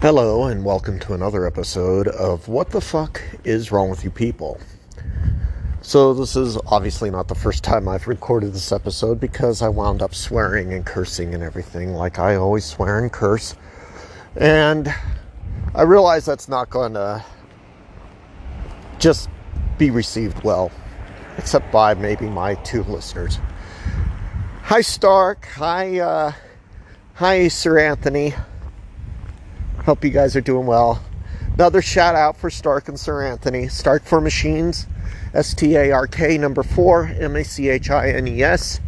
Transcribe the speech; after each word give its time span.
Hello, 0.00 0.44
and 0.44 0.64
welcome 0.64 1.00
to 1.00 1.14
another 1.14 1.44
episode 1.44 2.06
of 2.06 2.46
What 2.46 2.70
the 2.70 2.80
Fuck 2.80 3.20
is 3.42 3.72
Wrong 3.72 3.90
with 3.90 4.04
You 4.04 4.12
People? 4.12 4.60
So, 5.80 6.14
this 6.14 6.36
is 6.36 6.56
obviously 6.66 7.10
not 7.10 7.26
the 7.26 7.34
first 7.34 7.64
time 7.64 7.88
I've 7.88 8.06
recorded 8.06 8.52
this 8.52 8.70
episode 8.70 9.18
because 9.18 9.60
I 9.60 9.68
wound 9.68 10.00
up 10.00 10.14
swearing 10.14 10.72
and 10.72 10.86
cursing 10.86 11.34
and 11.34 11.42
everything 11.42 11.94
like 11.94 12.20
I 12.20 12.36
always 12.36 12.64
swear 12.64 13.00
and 13.00 13.12
curse. 13.12 13.56
And 14.36 14.94
I 15.74 15.82
realize 15.82 16.24
that's 16.24 16.48
not 16.48 16.70
going 16.70 16.94
to 16.94 17.24
just 19.00 19.28
be 19.78 19.90
received 19.90 20.44
well, 20.44 20.70
except 21.38 21.72
by 21.72 21.94
maybe 21.94 22.28
my 22.28 22.54
two 22.54 22.84
listeners. 22.84 23.40
Hi, 24.62 24.80
Stark. 24.80 25.48
Hi, 25.56 25.98
uh, 25.98 26.32
hi, 27.14 27.48
Sir 27.48 27.80
Anthony. 27.80 28.32
Hope 29.88 30.04
you 30.04 30.10
guys 30.10 30.36
are 30.36 30.42
doing 30.42 30.66
well. 30.66 31.02
Another 31.54 31.80
shout 31.80 32.14
out 32.14 32.36
for 32.36 32.50
Stark 32.50 32.90
and 32.90 33.00
Sir 33.00 33.22
Anthony. 33.26 33.68
Stark 33.68 34.04
for 34.04 34.20
Machines, 34.20 34.86
S 35.32 35.54
T 35.54 35.76
A 35.76 35.92
R 35.92 36.06
K 36.06 36.36
number 36.36 36.62
four, 36.62 37.06
M 37.06 37.34
A 37.36 37.42
C 37.42 37.70
H 37.70 37.88
I 37.88 38.10
N 38.10 38.28
E 38.28 38.42
S. 38.42 38.80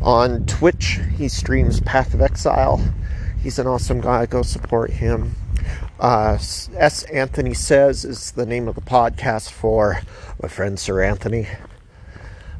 On 0.00 0.46
Twitch, 0.46 0.98
he 1.18 1.28
streams 1.28 1.82
Path 1.82 2.14
of 2.14 2.22
Exile. 2.22 2.82
He's 3.42 3.58
an 3.58 3.66
awesome 3.66 4.00
guy. 4.00 4.24
Go 4.24 4.40
support 4.40 4.92
him. 4.92 5.34
Uh, 6.00 6.38
S. 6.40 7.04
Anthony 7.12 7.52
Says 7.52 8.06
is 8.06 8.30
the 8.30 8.46
name 8.46 8.66
of 8.66 8.76
the 8.76 8.80
podcast 8.80 9.50
for 9.50 10.00
my 10.42 10.48
friend 10.48 10.80
Sir 10.80 11.02
Anthony. 11.02 11.48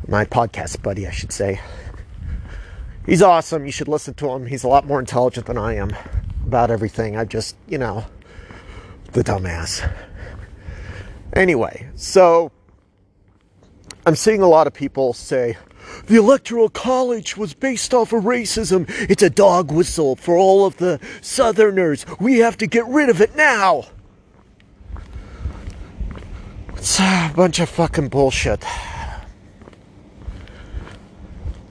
My 0.06 0.27
podcast 0.27 0.83
buddy, 0.83 1.06
I 1.06 1.12
should 1.12 1.33
say. 1.33 1.62
He's 3.06 3.22
awesome. 3.22 3.64
You 3.64 3.72
should 3.72 3.88
listen 3.88 4.12
to 4.12 4.28
him. 4.33 4.44
He's 4.44 4.64
a 4.64 4.69
lot 4.69 4.86
more 4.86 5.00
intelligent 5.00 5.46
than 5.46 5.56
I 5.56 5.77
am 5.77 5.92
about 6.48 6.70
everything. 6.70 7.14
I 7.14 7.26
just, 7.26 7.56
you 7.68 7.76
know, 7.76 8.06
the 9.12 9.22
dumbass. 9.22 9.86
Anyway, 11.34 11.90
so 11.94 12.50
I'm 14.06 14.16
seeing 14.16 14.40
a 14.40 14.48
lot 14.48 14.66
of 14.66 14.72
people 14.72 15.12
say 15.12 15.58
the 16.06 16.16
electoral 16.16 16.70
college 16.70 17.36
was 17.36 17.52
based 17.52 17.92
off 17.92 18.14
of 18.14 18.24
racism. 18.24 18.86
It's 19.10 19.22
a 19.22 19.28
dog 19.28 19.70
whistle 19.70 20.16
for 20.16 20.38
all 20.38 20.64
of 20.64 20.78
the 20.78 20.98
southerners. 21.20 22.06
We 22.18 22.38
have 22.38 22.56
to 22.58 22.66
get 22.66 22.86
rid 22.86 23.10
of 23.10 23.20
it 23.20 23.36
now. 23.36 23.84
It's 26.77 26.98
a 26.98 27.30
bunch 27.36 27.60
of 27.60 27.68
fucking 27.68 28.08
bullshit. 28.08 28.64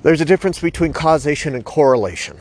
There's 0.03 0.21
a 0.21 0.25
difference 0.25 0.59
between 0.59 0.93
causation 0.93 1.55
and 1.55 1.65
correlation 1.65 2.37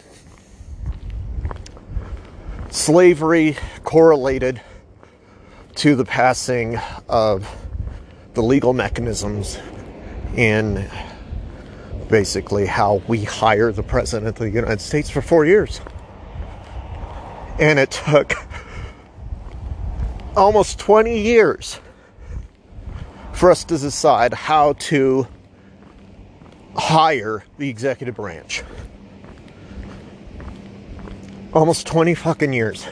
slavery 2.77 3.57
correlated 3.85 4.61
to 5.75 5.97
the 5.97 6.05
passing 6.05 6.79
of 7.09 7.49
the 8.35 8.43
legal 8.43 8.75
mechanisms 8.75 9.59
in 10.37 10.87
basically 12.11 12.67
how 12.67 13.01
we 13.09 13.25
hire 13.25 13.73
the 13.73 13.83
president 13.83 14.29
of 14.29 14.35
the 14.35 14.51
United 14.51 14.83
States 14.83 15.09
for 15.09 15.23
four 15.23 15.47
years. 15.47 15.81
And 17.59 17.79
it 17.79 17.91
took 17.93 18.35
almost 20.37 20.79
20 20.79 21.19
years 21.19 21.81
for 23.33 23.51
us 23.51 23.65
to 23.65 23.79
decide 23.79 24.35
how 24.35 24.75
to 24.75 25.27
hire 26.77 27.43
the 27.57 27.71
executive 27.71 28.17
branch 28.17 28.63
almost 31.57 31.87
20 31.87 32.15
fucking 32.15 32.53
years. 32.53 32.87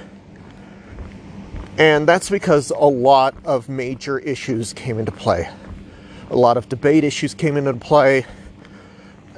And 1.76 2.08
that's 2.08 2.30
because 2.30 2.70
a 2.70 2.86
lot 2.86 3.34
of 3.44 3.68
major 3.68 4.18
issues 4.18 4.72
came 4.72 4.98
into 4.98 5.12
play. 5.12 5.50
A 6.30 6.36
lot 6.36 6.56
of 6.56 6.70
debate 6.70 7.04
issues 7.04 7.34
came 7.34 7.58
into 7.58 7.74
play, 7.74 8.24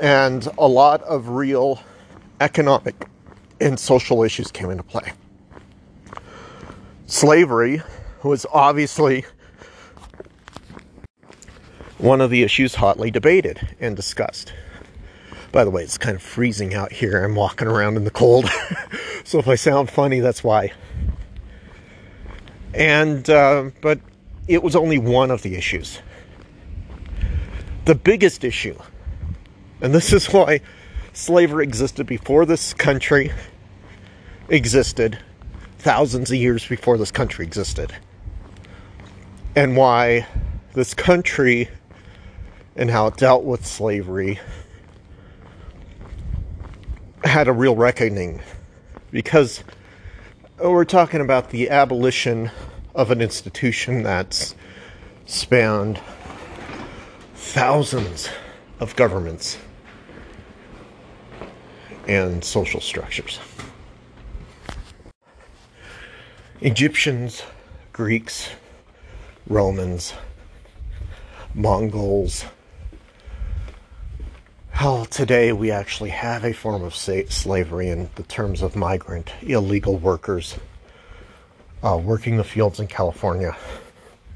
and 0.00 0.47
a 0.59 0.69
lot 0.69 1.03
of 1.03 1.31
real 1.31 1.81
economic 2.41 3.09
and 3.60 3.81
social 3.81 4.22
issues 4.22 4.53
came 4.53 4.70
into 4.70 4.84
play. 4.84 5.12
Slavery 7.06 7.82
was 8.22 8.47
obviously 8.53 9.25
one 11.98 12.20
of 12.20 12.31
the 12.31 12.44
issues 12.44 12.76
hotly 12.76 13.10
debated 13.10 13.75
and 13.81 13.97
discussed. 13.97 14.53
By 15.56 15.65
the 15.65 15.71
way, 15.71 15.83
it's 15.83 15.97
kind 15.97 16.15
of 16.15 16.22
freezing 16.22 16.75
out 16.75 16.93
here. 16.93 17.25
I'm 17.25 17.34
walking 17.34 17.67
around 17.67 17.97
in 17.97 18.05
the 18.05 18.11
cold. 18.11 18.44
so 19.25 19.39
if 19.39 19.49
I 19.49 19.55
sound 19.55 19.89
funny, 19.89 20.21
that's 20.21 20.44
why. 20.44 20.71
And, 22.75 23.31
uh, 23.31 23.71
but 23.81 23.99
it 24.49 24.62
was 24.62 24.77
only 24.77 24.99
one 24.99 25.31
of 25.31 25.41
the 25.41 25.55
issues. 25.56 26.03
The 27.87 27.94
biggest 27.94 28.44
issue, 28.44 28.78
and 29.81 29.94
this 29.94 30.12
is 30.12 30.31
why 30.31 30.61
slavery 31.15 31.65
existed 31.65 32.06
before 32.06 32.44
this 32.44 32.75
country 32.75 33.33
existed, 34.50 35.19
thousands 35.78 36.31
of 36.31 36.37
years 36.37 36.67
before 36.67 36.99
this 36.99 37.11
country 37.11 37.47
existed, 37.47 37.94
and 39.55 39.75
why 39.75 40.27
this 40.75 40.93
country 40.93 41.71
and 42.77 42.91
how 42.91 43.06
it 43.06 43.17
dealt 43.17 43.44
with 43.44 43.65
slavery 43.65 44.38
had 47.26 47.48
a 47.48 47.53
real 47.53 47.76
reckoning 47.76 48.41
because 49.10 49.62
oh, 50.59 50.70
we're 50.70 50.84
talking 50.84 51.20
about 51.20 51.50
the 51.50 51.70
abolition 51.70 52.50
of 52.94 53.10
an 53.10 53.20
institution 53.20 54.03
that's 54.03 54.54
spanned 55.26 56.00
thousands 57.34 58.28
of 58.81 58.94
governments 58.97 59.59
and 62.06 62.44
social 62.44 62.81
structures. 62.81 63.38
Egyptians, 66.60 67.43
Greeks, 67.93 68.50
Romans, 69.47 70.14
Mongols, 71.54 72.44
how 74.86 75.02
today 75.06 75.52
we 75.52 75.72
actually 75.72 76.10
have 76.10 76.44
a 76.44 76.52
form 76.52 76.84
of 76.84 76.94
slavery 76.94 77.88
in 77.88 78.08
the 78.14 78.22
terms 78.22 78.62
of 78.62 78.76
migrant, 78.76 79.32
illegal 79.42 79.97
workers 79.97 80.56
uh, 81.82 81.98
working 82.00 82.36
the 82.36 82.44
fields 82.44 82.78
in 82.78 82.86
California 82.86 83.56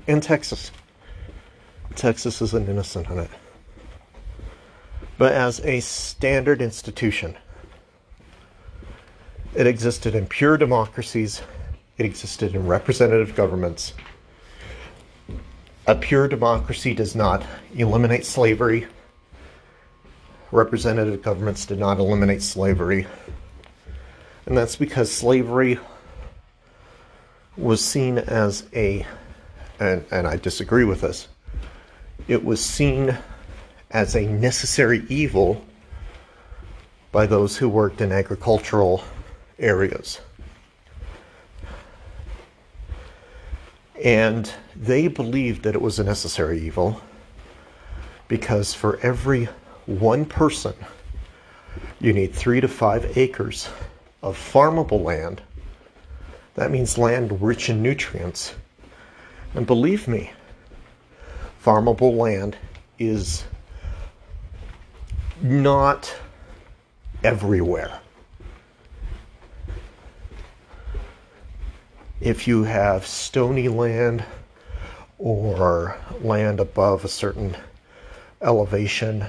in 0.08 0.20
Texas. 0.20 0.72
Texas 1.94 2.42
isn't 2.42 2.68
innocent 2.68 3.08
in 3.10 3.20
it. 3.20 3.30
But 5.18 5.34
as 5.34 5.60
a 5.60 5.78
standard 5.78 6.60
institution, 6.60 7.36
it 9.54 9.68
existed 9.68 10.16
in 10.16 10.26
pure 10.26 10.56
democracies, 10.56 11.42
it 11.96 12.04
existed 12.04 12.56
in 12.56 12.66
representative 12.66 13.36
governments. 13.36 13.94
A 15.86 15.94
pure 15.94 16.26
democracy 16.26 16.92
does 16.92 17.14
not 17.14 17.46
eliminate 17.76 18.26
slavery 18.26 18.88
representative 20.52 21.22
governments 21.22 21.66
did 21.66 21.78
not 21.78 21.98
eliminate 21.98 22.42
slavery. 22.42 23.06
And 24.46 24.56
that's 24.56 24.76
because 24.76 25.10
slavery 25.10 25.78
was 27.56 27.84
seen 27.84 28.18
as 28.18 28.66
a, 28.74 29.06
and, 29.78 30.04
and 30.10 30.26
I 30.26 30.36
disagree 30.36 30.84
with 30.84 31.02
this, 31.02 31.28
it 32.26 32.44
was 32.44 32.64
seen 32.64 33.16
as 33.90 34.14
a 34.14 34.26
necessary 34.26 35.04
evil 35.08 35.64
by 37.12 37.26
those 37.26 37.56
who 37.56 37.68
worked 37.68 38.00
in 38.00 38.12
agricultural 38.12 39.04
areas. 39.58 40.20
And 44.02 44.50
they 44.74 45.08
believed 45.08 45.64
that 45.64 45.74
it 45.74 45.82
was 45.82 45.98
a 45.98 46.04
necessary 46.04 46.60
evil 46.60 47.02
because 48.28 48.72
for 48.72 48.98
every 49.00 49.48
one 49.86 50.24
person, 50.24 50.74
you 52.00 52.12
need 52.12 52.34
three 52.34 52.60
to 52.60 52.68
five 52.68 53.16
acres 53.16 53.68
of 54.22 54.36
farmable 54.36 55.02
land. 55.02 55.42
That 56.54 56.70
means 56.70 56.98
land 56.98 57.40
rich 57.42 57.68
in 57.68 57.82
nutrients. 57.82 58.54
And 59.54 59.66
believe 59.66 60.06
me, 60.06 60.32
farmable 61.64 62.16
land 62.16 62.56
is 62.98 63.44
not 65.42 66.14
everywhere. 67.24 68.00
If 72.20 72.46
you 72.46 72.64
have 72.64 73.06
stony 73.06 73.68
land 73.68 74.24
or 75.18 75.96
land 76.20 76.60
above 76.60 77.04
a 77.04 77.08
certain 77.08 77.56
elevation, 78.42 79.24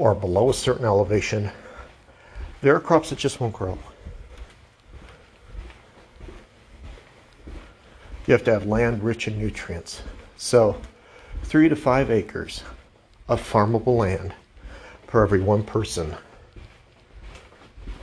or 0.00 0.14
below 0.14 0.48
a 0.48 0.54
certain 0.54 0.86
elevation, 0.86 1.50
there 2.62 2.74
are 2.74 2.80
crops 2.80 3.10
that 3.10 3.18
just 3.18 3.38
won't 3.38 3.52
grow. 3.52 3.78
You 8.26 8.32
have 8.32 8.44
to 8.44 8.52
have 8.52 8.64
land 8.64 9.02
rich 9.02 9.28
in 9.28 9.38
nutrients. 9.38 10.02
So, 10.38 10.80
three 11.42 11.68
to 11.68 11.76
five 11.76 12.10
acres 12.10 12.64
of 13.28 13.42
farmable 13.42 13.98
land 13.98 14.32
per 15.06 15.22
every 15.22 15.40
one 15.40 15.62
person 15.62 16.16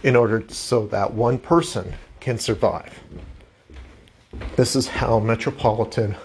in 0.03 0.15
order 0.15 0.43
so 0.49 0.85
that 0.87 1.11
one 1.11 1.39
person 1.39 1.95
can 2.19 2.37
survive. 2.37 2.93
This 4.55 4.75
is 4.75 4.87
how 4.87 5.17
metropolitan 5.17 6.15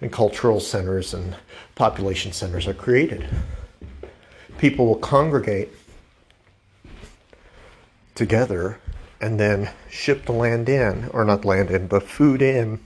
and 0.00 0.10
cultural 0.10 0.58
centers 0.58 1.14
and 1.14 1.36
population 1.76 2.32
centers 2.32 2.66
are 2.66 2.74
created. 2.74 3.28
People 4.64 4.86
will 4.86 4.96
congregate 4.96 5.68
together 8.14 8.78
and 9.20 9.38
then 9.38 9.70
ship 9.90 10.24
the 10.24 10.32
land 10.32 10.70
in, 10.70 11.10
or 11.12 11.22
not 11.22 11.44
land 11.44 11.70
in, 11.70 11.86
but 11.86 12.02
food 12.02 12.40
in 12.40 12.80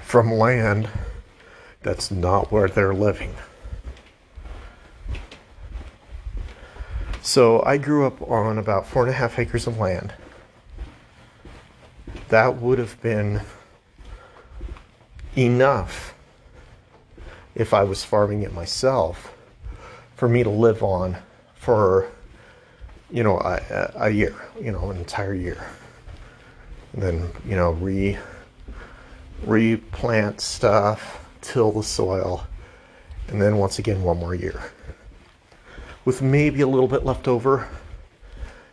from 0.00 0.30
land 0.30 0.88
that's 1.82 2.12
not 2.12 2.52
where 2.52 2.68
they're 2.68 2.94
living. 2.94 3.34
So 7.20 7.60
I 7.64 7.76
grew 7.76 8.06
up 8.06 8.22
on 8.22 8.56
about 8.56 8.86
four 8.86 9.02
and 9.02 9.10
a 9.10 9.14
half 9.14 9.36
acres 9.36 9.66
of 9.66 9.78
land. 9.78 10.14
That 12.28 12.58
would 12.58 12.78
have 12.78 13.02
been 13.02 13.40
enough 15.36 16.14
if 17.58 17.74
I 17.74 17.82
was 17.82 18.04
farming 18.04 18.42
it 18.42 18.54
myself 18.54 19.34
for 20.14 20.28
me 20.28 20.44
to 20.44 20.48
live 20.48 20.82
on 20.82 21.16
for 21.56 22.08
you 23.10 23.22
know 23.22 23.38
a, 23.40 23.92
a 23.96 24.10
year 24.10 24.34
you 24.60 24.72
know 24.72 24.90
an 24.90 24.96
entire 24.96 25.34
year. 25.34 25.66
And 26.92 27.02
then 27.02 27.30
you 27.44 27.56
know 27.56 27.72
re 27.72 28.16
replant 29.44 30.40
stuff 30.40 31.24
till 31.40 31.70
the 31.72 31.82
soil 31.82 32.46
and 33.28 33.40
then 33.40 33.58
once 33.58 33.78
again 33.78 34.02
one 34.02 34.18
more 34.18 34.34
year. 34.34 34.62
With 36.04 36.22
maybe 36.22 36.62
a 36.62 36.66
little 36.66 36.88
bit 36.88 37.04
left 37.04 37.28
over 37.28 37.68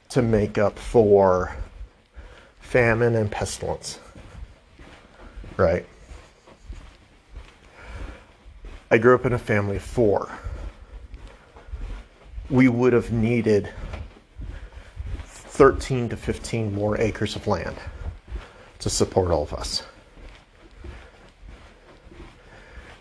to 0.10 0.22
make 0.22 0.58
up 0.58 0.80
for 0.80 1.56
famine 2.62 3.16
and 3.16 3.32
pestilence. 3.32 4.00
Right 5.58 5.86
I 8.96 8.98
grew 8.98 9.14
up 9.14 9.26
in 9.26 9.34
a 9.34 9.38
family 9.38 9.76
of 9.76 9.82
four. 9.82 10.32
We 12.50 12.70
would 12.70 12.94
have 12.94 13.12
needed 13.12 13.70
13 15.26 16.08
to 16.08 16.16
15 16.16 16.74
more 16.74 16.98
acres 16.98 17.36
of 17.36 17.46
land 17.46 17.76
to 18.80 18.90
support 18.90 19.32
all 19.32 19.44
of 19.44 19.54
us. 19.54 19.84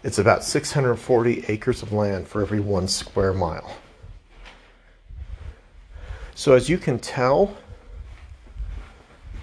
It's 0.03 0.19
about 0.19 0.43
640 0.43 1.45
acres 1.47 1.81
of 1.81 1.93
land 1.93 2.27
for 2.27 2.43
every 2.43 2.59
one 2.59 2.89
square 2.89 3.33
mile. 3.33 3.77
So, 6.35 6.55
as 6.55 6.69
you 6.69 6.77
can 6.77 6.99
tell, 6.99 7.57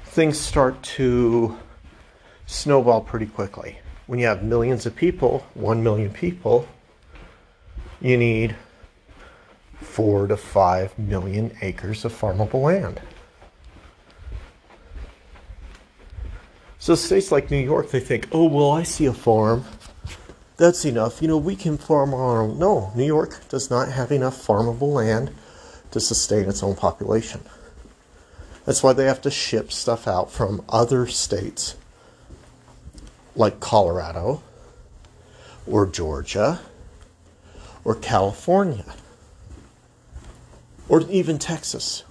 things 0.03 0.37
start 0.37 0.83
to 0.99 1.57
snowball 2.45 2.99
pretty 2.99 3.27
quickly 3.27 3.77
when 4.07 4.19
you 4.19 4.25
have 4.25 4.43
millions 4.43 4.85
of 4.85 4.95
people, 4.95 5.45
1 5.53 5.83
million 5.83 6.11
people, 6.11 6.67
you 8.01 8.17
need 8.17 8.55
4 9.79 10.27
to 10.27 10.37
5 10.37 10.99
million 10.99 11.55
acres 11.61 12.05
of 12.05 12.13
farmable 12.13 12.63
land. 12.63 13.01
So 16.79 16.95
states 16.95 17.31
like 17.31 17.51
New 17.51 17.57
York, 17.57 17.91
they 17.91 17.99
think, 17.99 18.27
oh, 18.31 18.45
well, 18.45 18.71
I 18.71 18.83
see 18.83 19.05
a 19.05 19.13
farm. 19.13 19.65
That's 20.57 20.83
enough. 20.83 21.21
You 21.21 21.27
know, 21.27 21.37
we 21.37 21.55
can 21.55 21.77
farm 21.77 22.13
our 22.13 22.41
own. 22.41 22.57
No, 22.57 22.91
New 22.95 23.05
York 23.05 23.47
does 23.49 23.69
not 23.69 23.89
have 23.89 24.11
enough 24.11 24.35
farmable 24.35 24.93
land 24.93 25.31
to 25.91 25.99
sustain 25.99 26.49
its 26.49 26.63
own 26.63 26.75
population. 26.75 27.41
That's 28.65 28.81
why 28.81 28.93
they 28.93 29.05
have 29.05 29.21
to 29.21 29.31
ship 29.31 29.71
stuff 29.71 30.07
out 30.07 30.31
from 30.31 30.63
other 30.69 31.05
states 31.07 31.75
like 33.35 33.59
Colorado 33.59 34.43
or 35.67 35.85
Georgia 35.85 36.59
or 37.83 37.95
California 37.95 38.95
or 40.89 41.01
even 41.09 41.39
Texas. 41.39 42.03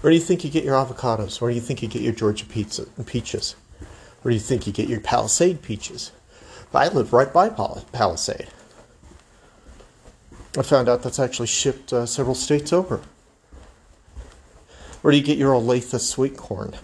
Where 0.00 0.10
do 0.10 0.16
you 0.16 0.22
think 0.22 0.44
you 0.44 0.50
get 0.50 0.64
your 0.64 0.74
avocados? 0.74 1.40
Where 1.40 1.50
do 1.50 1.54
you 1.54 1.60
think 1.60 1.82
you 1.82 1.88
get 1.88 2.02
your 2.02 2.12
Georgia 2.12 2.46
pizza 2.46 2.86
and 2.96 3.06
peaches? 3.06 3.54
Where 4.22 4.30
do 4.30 4.34
you 4.34 4.40
think 4.40 4.66
you 4.66 4.72
get 4.72 4.88
your 4.88 5.00
Palisade 5.00 5.62
peaches? 5.62 6.12
I 6.72 6.88
live 6.88 7.12
right 7.12 7.32
by 7.32 7.48
Palisade. 7.48 8.48
I 10.56 10.62
found 10.62 10.88
out 10.88 11.02
that's 11.02 11.18
actually 11.18 11.48
shipped 11.48 11.92
uh, 11.92 12.06
several 12.06 12.34
states 12.34 12.72
over. 12.72 13.00
Where 15.02 15.12
do 15.12 15.18
you 15.18 15.24
get 15.24 15.38
your 15.38 15.54
Olathe 15.54 15.98
sweet 16.00 16.36
corn? 16.36 16.74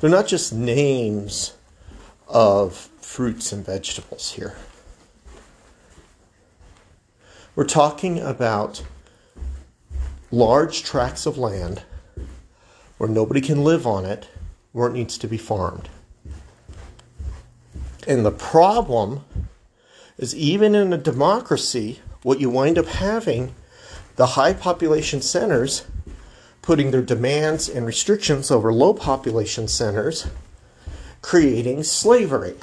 They're 0.00 0.08
not 0.08 0.26
just 0.26 0.52
names 0.52 1.52
of 2.26 2.74
fruits 3.00 3.52
and 3.52 3.64
vegetables 3.64 4.32
here. 4.32 4.56
We're 7.54 7.64
talking 7.64 8.18
about 8.18 8.82
large 10.30 10.84
tracts 10.84 11.26
of 11.26 11.36
land 11.36 11.82
where 12.96 13.10
nobody 13.10 13.42
can 13.42 13.62
live 13.62 13.86
on 13.86 14.06
it, 14.06 14.28
where 14.72 14.88
it 14.88 14.94
needs 14.94 15.18
to 15.18 15.28
be 15.28 15.36
farmed. 15.36 15.90
And 18.06 18.24
the 18.24 18.30
problem 18.30 19.24
is, 20.16 20.34
even 20.34 20.74
in 20.74 20.94
a 20.94 20.98
democracy, 20.98 22.00
what 22.22 22.40
you 22.40 22.48
wind 22.48 22.78
up 22.78 22.86
having, 22.86 23.54
the 24.16 24.28
high 24.28 24.54
population 24.54 25.20
centers 25.20 25.84
putting 26.62 26.90
their 26.90 27.02
demands 27.02 27.68
and 27.68 27.86
restrictions 27.86 28.50
over 28.50 28.72
low 28.72 28.94
population 28.94 29.66
centers, 29.68 30.26
creating 31.22 31.82
slavery. 31.82 32.54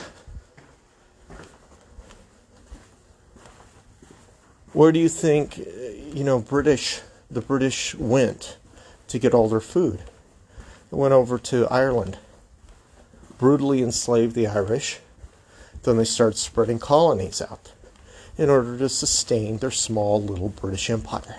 Where 4.73 4.91
do 4.91 4.99
you 4.99 5.09
think, 5.09 5.57
you 5.57 6.23
know, 6.23 6.39
British, 6.39 7.01
the 7.31 7.41
British 7.41 7.95
went 7.95 8.57
to 9.07 9.17
get 9.17 9.33
all 9.33 9.49
their 9.49 9.59
food? 9.59 10.01
They 10.91 10.97
went 10.97 11.13
over 11.13 11.39
to 11.39 11.67
Ireland, 11.67 12.19
brutally 13.37 13.81
enslaved 13.81 14.35
the 14.35 14.47
Irish. 14.47 14.99
Then 15.83 15.97
they 15.97 16.05
started 16.05 16.37
spreading 16.37 16.79
colonies 16.79 17.41
out 17.41 17.71
in 18.37 18.49
order 18.49 18.77
to 18.77 18.89
sustain 18.89 19.57
their 19.57 19.71
small 19.71 20.21
little 20.21 20.49
British 20.49 20.89
empire. 20.89 21.37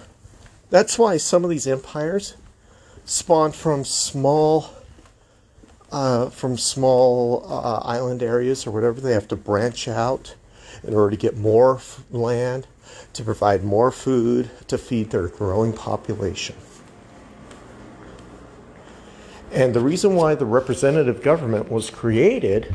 That's 0.71 0.99
why 0.99 1.17
some 1.17 1.45
of 1.45 1.51
these 1.51 1.67
empires 1.67 2.35
spawned 3.09 3.55
from 3.55 3.85
small 3.85 4.69
uh, 5.91 6.29
from 6.29 6.59
small 6.59 7.43
uh, 7.49 7.79
island 7.79 8.23
areas 8.23 8.67
or 8.67 8.71
whatever. 8.71 9.01
They 9.01 9.15
have 9.15 9.27
to 9.29 9.37
branch 9.37 9.89
out 9.89 10.35
in 10.85 10.95
order 10.95 11.11
to 11.11 11.17
get 11.17 11.35
more 11.35 11.77
f- 11.77 12.05
land, 12.11 12.67
to 13.15 13.25
provide 13.25 13.65
more 13.65 13.91
food, 13.91 14.51
to 14.69 14.77
feed 14.77 15.11
their 15.11 15.29
growing 15.29 15.73
population. 15.73 16.55
And 19.51 19.73
the 19.73 19.81
reason 19.81 20.15
why 20.15 20.35
the 20.35 20.45
representative 20.45 21.23
government 21.23 21.71
was 21.71 21.89
created 21.89 22.75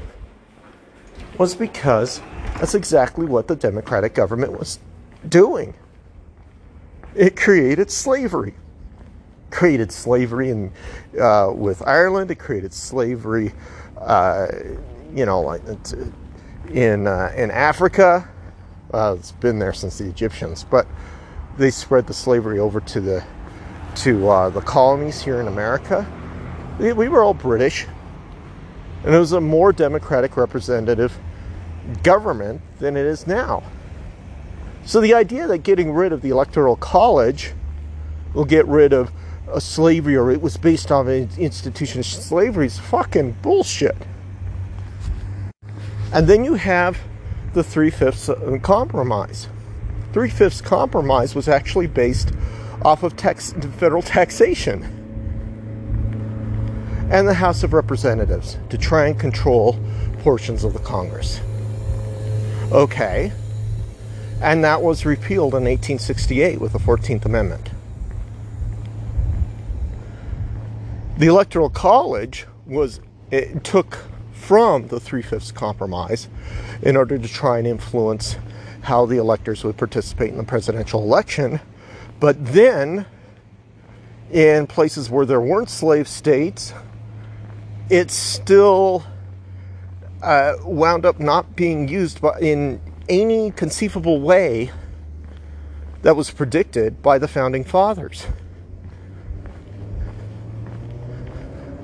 was 1.38 1.54
because 1.54 2.20
that's 2.56 2.74
exactly 2.74 3.28
what 3.28 3.48
the 3.48 3.56
democratic 3.56 4.16
government 4.16 4.58
was 4.58 4.80
doing. 5.30 5.76
It 7.14 7.36
created 7.36 7.92
slavery 7.92 8.56
created 9.54 9.92
slavery 9.92 10.50
in, 10.50 10.72
uh, 11.22 11.52
with 11.54 11.86
Ireland. 11.88 12.32
It 12.32 12.40
created 12.40 12.74
slavery, 12.74 13.54
uh, 13.98 14.48
you 15.16 15.26
know, 15.26 15.52
in 16.72 17.08
uh, 17.08 17.32
in 17.38 17.52
Africa. 17.52 18.28
it's 18.94 19.32
been 19.32 19.60
there 19.60 19.74
since 19.74 20.00
the 20.00 20.06
Egyptians, 20.06 20.66
but 20.70 20.88
they 21.58 21.70
spread 21.70 22.08
the 22.08 22.14
slavery 22.14 22.60
over 22.60 22.82
to 22.82 23.00
the 23.00 23.24
to 23.96 24.28
uh, 24.28 24.50
the 24.50 24.62
colonies 24.62 25.22
here 25.22 25.40
in 25.40 25.48
America. 25.48 26.06
We 26.80 27.08
were 27.08 27.22
all 27.22 27.36
British, 27.36 27.86
and 29.04 29.14
it 29.14 29.20
was 29.20 29.34
a 29.34 29.42
more 29.42 29.72
democratic 29.72 30.36
representative 30.36 31.16
government 32.02 32.62
than 32.80 32.98
it 32.98 33.06
is 33.06 33.28
now. 33.28 33.62
So 34.86 35.00
the 35.00 35.14
idea 35.14 35.46
that 35.48 35.60
getting 35.60 35.92
rid 35.92 36.12
of 36.12 36.24
the 36.24 36.30
electoral 36.30 36.76
college 36.76 37.54
will 38.34 38.46
get 38.46 38.66
rid 38.68 38.94
of 38.94 39.12
a 39.52 39.62
slavery 39.62 40.16
or 40.16 40.32
it 40.32 40.42
was 40.42 40.58
based 40.58 40.92
on 40.92 41.08
an 41.08 41.30
institution 41.38 42.00
of 42.00 42.06
slavery 42.06 42.68
is 42.68 42.80
fucking 42.80 43.38
bullshit. 43.42 43.98
And 46.14 46.28
then 46.28 46.46
you 46.46 46.54
have 46.56 47.00
the 47.54 47.64
three 47.64 47.90
fifths 47.90 48.30
uh, 48.30 48.58
compromise. 48.62 49.48
Three 50.12 50.30
fifths 50.30 50.62
compromise 50.62 51.36
was 51.36 51.48
actually 51.48 51.88
based 51.88 52.32
off 52.84 53.04
of 53.04 53.16
tax, 53.16 53.54
federal 53.78 54.02
taxation. 54.02 55.00
and 57.14 57.28
the 57.28 57.34
House 57.36 57.62
of 57.64 57.74
Representatives 57.74 58.58
to 58.70 58.78
try 58.78 59.06
and 59.06 59.20
control 59.20 59.78
portions 60.20 60.64
of 60.64 60.74
the 60.74 60.80
Congress. 60.80 61.40
Okay. 62.72 63.32
And 64.42 64.64
that 64.64 64.82
was 64.82 65.06
repealed 65.06 65.54
in 65.54 65.64
1868 65.64 66.60
with 66.60 66.74
the 66.74 66.80
14th 66.80 67.26
Amendment. 67.26 67.70
The 71.24 71.30
Electoral 71.30 71.70
College 71.70 72.48
was, 72.66 73.00
it 73.32 73.64
took 73.64 73.98
from 74.34 74.90
the 74.90 75.00
Three 75.00 75.22
Fifths 75.22 75.54
Compromise 75.54 76.28
in 76.82 76.98
order 76.98 77.18
to 77.18 77.28
try 77.30 77.60
and 77.60 77.66
influence 77.66 78.36
how 78.82 79.06
the 79.06 79.20
electors 79.20 79.64
would 79.64 79.78
participate 79.78 80.32
in 80.32 80.38
the 80.38 80.44
presidential 80.44 81.02
election. 81.02 81.62
But 82.20 82.46
then, 82.48 83.06
in 84.34 84.68
places 84.68 85.10
where 85.10 85.26
there 85.26 85.40
weren't 85.40 85.70
slave 85.70 86.10
states, 86.10 86.74
it 87.90 88.12
still 88.12 89.06
uh, 90.22 90.56
wound 90.66 91.06
up 91.06 91.22
not 91.22 91.56
being 91.56 91.88
used 91.88 92.20
in 92.42 92.82
any 93.08 93.52
conceivable 93.52 94.20
way 94.20 94.72
that 96.02 96.18
was 96.18 96.32
predicted 96.32 97.02
by 97.02 97.18
the 97.18 97.30
founding 97.30 97.64
fathers. 97.64 98.28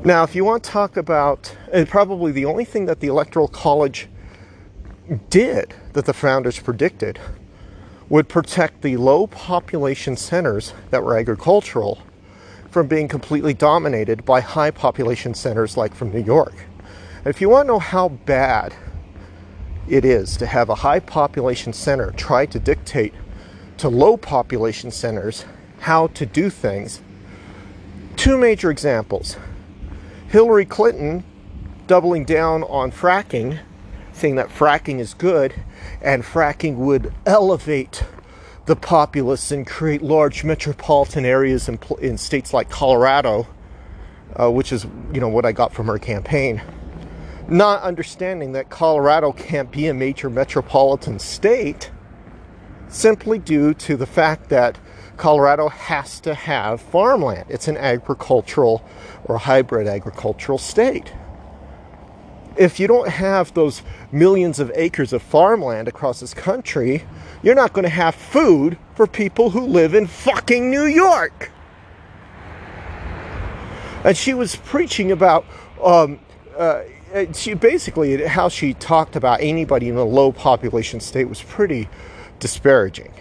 Now, 0.06 0.24
if 0.24 0.34
you 0.34 0.46
want 0.46 0.64
to 0.64 0.70
talk 0.70 0.96
about, 0.96 1.54
and 1.74 1.86
probably 1.86 2.32
the 2.32 2.46
only 2.46 2.64
thing 2.64 2.86
that 2.86 3.02
the 3.02 3.08
Electoral 3.08 3.50
College 3.50 4.08
did 5.30 5.74
that 5.92 6.06
the 6.06 6.14
founders 6.14 6.58
predicted 6.58 7.20
would 8.08 8.30
protect 8.30 8.82
the 8.82 8.96
low 8.96 9.28
population 9.28 10.16
centers 10.16 10.74
that 10.90 11.04
were 11.04 11.18
agricultural 11.18 12.02
from 12.72 12.88
being 12.88 13.10
completely 13.10 13.54
dominated 13.54 14.24
by 14.24 14.40
high 14.40 14.72
population 14.72 15.34
centers 15.34 15.76
like 15.76 15.94
from 15.94 16.14
New 16.14 16.24
York. 16.24 16.54
And 17.18 17.28
if 17.28 17.42
you 17.42 17.50
want 17.50 17.68
to 17.68 17.74
know 17.74 17.80
how 17.80 18.08
bad 18.08 18.74
it 19.90 20.06
is 20.06 20.38
to 20.38 20.46
have 20.46 20.70
a 20.70 20.76
high 20.76 21.02
population 21.02 21.74
center 21.74 22.12
try 22.12 22.46
to 22.46 22.60
dictate 22.60 23.14
to 23.78 23.90
low 23.90 24.16
population 24.16 24.92
centers 24.92 25.44
how 25.80 26.08
to 26.08 26.26
do 26.26 26.50
things, 26.50 27.02
two 28.16 28.38
major 28.38 28.72
examples. 28.72 29.36
Hillary 30.30 30.66
Clinton 30.66 31.24
doubling 31.88 32.24
down 32.24 32.62
on 32.64 32.92
fracking, 32.92 33.60
saying 34.14 34.36
that 34.36 34.50
fracking 34.50 35.00
is 35.00 35.16
good 35.16 35.56
and 36.04 36.24
fracking 36.24 36.76
would 36.76 37.12
elevate 37.26 38.04
the 38.68 38.76
populace 38.76 39.52
and 39.52 39.66
create 39.66 40.04
large 40.04 40.44
metropolitan 40.44 41.26
areas 41.26 41.68
in, 41.68 41.80
in 42.00 42.16
states 42.16 42.54
like 42.54 42.70
Colorado, 42.70 43.48
uh, 44.40 44.52
which 44.52 44.72
is 44.72 44.86
you 45.12 45.20
know 45.20 45.30
what 45.30 45.46
I 45.46 45.52
got 45.52 45.74
from 45.74 45.88
her 45.88 45.98
campaign. 45.98 46.62
Not 47.48 47.82
understanding 47.82 48.52
that 48.52 48.70
Colorado 48.70 49.32
can't 49.32 49.72
be 49.72 49.88
a 49.88 49.96
major 49.96 50.30
metropolitan 50.30 51.18
state 51.18 51.90
simply 52.88 53.40
due 53.40 53.74
to 53.74 53.98
the 53.98 54.06
fact 54.06 54.50
that 54.50 54.78
Colorado 55.20 55.68
has 55.68 56.22
to 56.22 56.34
have 56.34 56.80
farmland. 56.80 57.46
It's 57.50 57.68
an 57.68 57.76
agricultural 57.76 58.82
or 59.26 59.38
hybrid 59.38 59.86
agricultural 59.86 60.58
state. 60.58 61.14
If 62.56 62.80
you 62.80 62.88
don't 62.88 63.10
have 63.10 63.54
those 63.54 63.84
millions 64.14 64.60
of 64.60 64.72
acres 64.76 65.12
of 65.12 65.22
farmland 65.22 65.90
across 65.90 66.22
this 66.22 66.34
country, 66.34 67.04
you're 67.44 67.54
not 67.54 67.74
going 67.74 67.84
to 67.84 67.90
have 67.90 68.16
food 68.16 68.78
for 68.96 69.06
people 69.08 69.50
who 69.50 69.66
live 69.66 69.94
in 69.94 70.08
fucking 70.08 70.72
New 70.72 70.86
York. 70.86 71.52
And 74.06 74.16
she 74.16 74.34
was 74.34 74.56
preaching 74.56 75.12
about, 75.12 75.46
um, 75.84 76.20
uh, 76.58 76.84
she 77.34 77.56
basically, 77.56 78.26
how 78.26 78.48
she 78.48 78.74
talked 78.74 79.18
about 79.18 79.42
anybody 79.42 79.90
in 79.90 79.98
a 79.98 80.04
low 80.04 80.32
population 80.32 81.02
state 81.02 81.26
was 81.26 81.42
pretty 81.42 81.90
disparaging 82.40 83.12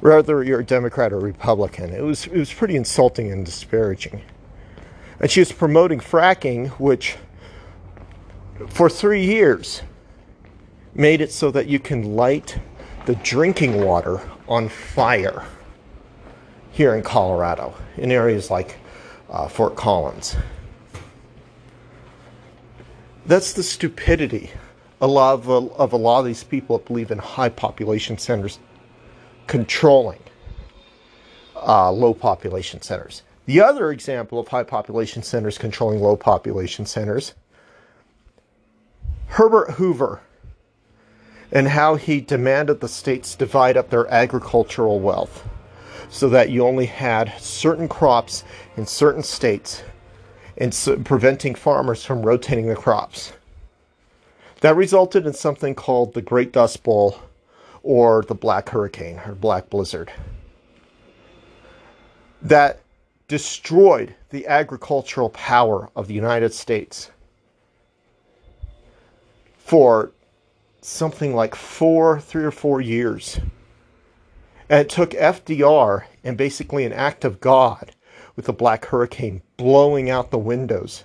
whether 0.00 0.42
you're 0.42 0.60
a 0.60 0.64
Democrat 0.64 1.12
or 1.12 1.18
Republican. 1.18 1.92
It 1.92 2.02
was, 2.02 2.26
it 2.26 2.38
was 2.38 2.52
pretty 2.52 2.76
insulting 2.76 3.32
and 3.32 3.44
disparaging. 3.44 4.22
And 5.20 5.30
she 5.30 5.40
was 5.40 5.50
promoting 5.50 5.98
fracking, 5.98 6.68
which 6.78 7.16
for 8.68 8.88
three 8.88 9.24
years 9.24 9.82
made 10.94 11.20
it 11.20 11.32
so 11.32 11.50
that 11.50 11.66
you 11.66 11.78
can 11.78 12.14
light 12.14 12.58
the 13.06 13.14
drinking 13.16 13.84
water 13.84 14.20
on 14.48 14.68
fire 14.68 15.44
here 16.70 16.94
in 16.94 17.02
Colorado, 17.02 17.74
in 17.96 18.12
areas 18.12 18.50
like 18.50 18.76
uh, 19.30 19.48
Fort 19.48 19.76
Collins. 19.76 20.36
That's 23.26 23.52
the 23.52 23.62
stupidity 23.62 24.50
of, 25.00 25.48
of 25.48 25.92
a 25.92 25.96
lot 25.96 26.20
of 26.20 26.26
these 26.26 26.44
people 26.44 26.78
that 26.78 26.86
believe 26.86 27.10
in 27.10 27.18
high 27.18 27.48
population 27.48 28.18
centers 28.18 28.58
controlling 29.48 30.20
uh, 31.56 31.90
low 31.90 32.14
population 32.14 32.80
centers. 32.80 33.22
The 33.46 33.60
other 33.60 33.90
example 33.90 34.38
of 34.38 34.48
high 34.48 34.62
population 34.62 35.22
centers 35.22 35.58
controlling 35.58 36.00
low 36.00 36.16
population 36.16 36.86
centers, 36.86 37.34
Herbert 39.28 39.72
Hoover, 39.72 40.20
and 41.50 41.68
how 41.68 41.96
he 41.96 42.20
demanded 42.20 42.80
the 42.80 42.88
states 42.88 43.34
divide 43.34 43.76
up 43.76 43.90
their 43.90 44.06
agricultural 44.12 45.00
wealth 45.00 45.48
so 46.10 46.28
that 46.28 46.50
you 46.50 46.64
only 46.64 46.86
had 46.86 47.32
certain 47.38 47.88
crops 47.88 48.44
in 48.76 48.86
certain 48.86 49.22
states 49.22 49.82
and 50.58 50.74
so 50.74 50.96
preventing 50.98 51.54
farmers 51.54 52.04
from 52.04 52.22
rotating 52.22 52.66
the 52.66 52.76
crops. 52.76 53.32
That 54.60 54.76
resulted 54.76 55.26
in 55.26 55.32
something 55.32 55.74
called 55.74 56.14
the 56.14 56.22
Great 56.22 56.52
Dust 56.52 56.82
Bowl 56.82 57.18
or 57.82 58.22
the 58.22 58.34
Black 58.34 58.68
Hurricane 58.68 59.20
or 59.26 59.34
Black 59.34 59.70
Blizzard 59.70 60.12
that 62.40 62.80
destroyed 63.26 64.14
the 64.30 64.46
agricultural 64.46 65.30
power 65.30 65.90
of 65.94 66.08
the 66.08 66.14
United 66.14 66.52
States 66.54 67.10
for 69.58 70.12
something 70.80 71.34
like 71.34 71.54
four, 71.54 72.20
three 72.20 72.44
or 72.44 72.50
four 72.50 72.80
years. 72.80 73.38
And 74.70 74.80
it 74.80 74.88
took 74.88 75.10
FDR 75.10 76.04
and 76.24 76.36
basically 76.36 76.84
an 76.84 76.92
act 76.92 77.24
of 77.24 77.40
God 77.40 77.92
with 78.36 78.46
the 78.46 78.52
Black 78.52 78.86
Hurricane 78.86 79.42
blowing 79.56 80.08
out 80.08 80.30
the 80.30 80.38
windows 80.38 81.04